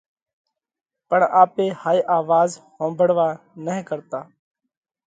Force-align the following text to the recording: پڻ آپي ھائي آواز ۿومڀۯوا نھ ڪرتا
پڻ 1.09 1.19
آپي 1.41 1.65
ھائي 1.81 1.99
آواز 2.17 2.49
ۿومڀۯوا 2.77 3.27
نھ 3.65 3.77
ڪرتا 3.89 4.19